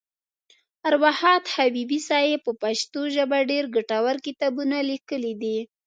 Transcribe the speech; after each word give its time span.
اروا 0.87 1.11
ښاد 1.19 1.43
حبیبي 1.55 1.99
صاحب 2.09 2.39
په 2.47 2.51
پښتو 2.63 3.01
ژبه 3.15 3.39
ډېر 3.51 3.63
ګټور 3.75 4.15
کتابونه 4.25 4.77
لیکلي 4.91 5.33
دي. 5.41 5.57